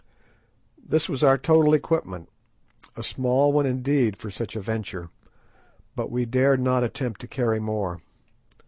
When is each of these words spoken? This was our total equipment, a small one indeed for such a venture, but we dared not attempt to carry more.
This 0.83 1.07
was 1.07 1.21
our 1.21 1.37
total 1.37 1.75
equipment, 1.75 2.27
a 2.97 3.03
small 3.03 3.53
one 3.53 3.67
indeed 3.67 4.17
for 4.17 4.31
such 4.31 4.55
a 4.55 4.59
venture, 4.59 5.11
but 5.95 6.09
we 6.09 6.25
dared 6.25 6.59
not 6.59 6.83
attempt 6.83 7.21
to 7.21 7.27
carry 7.27 7.59
more. 7.59 8.01